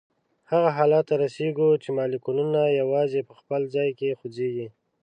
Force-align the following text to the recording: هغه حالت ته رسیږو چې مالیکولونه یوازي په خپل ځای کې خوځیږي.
هغه 0.51 0.69
حالت 0.77 1.03
ته 1.09 1.15
رسیږو 1.23 1.69
چې 1.83 1.89
مالیکولونه 1.97 2.61
یوازي 2.81 3.21
په 3.27 3.33
خپل 3.39 3.61
ځای 3.75 3.89
کې 3.99 4.17
خوځیږي. 4.19 4.67